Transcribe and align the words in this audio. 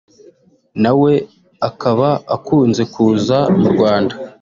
nawe 0.83 1.13
akaba 1.69 2.09
akunze 2.35 2.81
kuza 2.93 3.37
mu 3.59 3.67
Rwanda 3.73 4.13